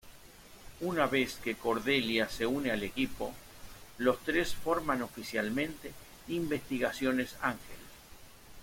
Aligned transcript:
Una 0.79 1.05
vez 1.05 1.37
que 1.43 1.53
Cordelia 1.53 2.27
se 2.27 2.47
une 2.47 2.71
al 2.71 2.81
equipo, 2.81 3.35
los 3.99 4.17
tres 4.21 4.55
forman 4.55 5.03
oficialmente 5.03 5.91
Investigaciones 6.29 7.35
Ángel. 7.39 7.77